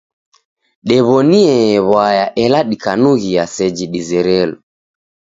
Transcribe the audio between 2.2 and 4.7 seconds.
ela dikanughia seji dizerelo.